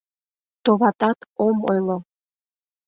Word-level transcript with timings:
Товатат, 0.63 1.19
ом 1.45 1.57
ойло! 1.71 1.97